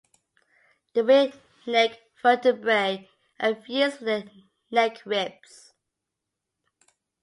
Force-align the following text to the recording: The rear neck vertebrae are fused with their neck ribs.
The 0.93 1.03
rear 1.03 1.31
neck 1.67 1.99
vertebrae 2.23 3.07
are 3.39 3.53
fused 3.53 3.99
with 3.99 4.05
their 4.07 4.23
neck 4.71 5.05
ribs. 5.05 5.73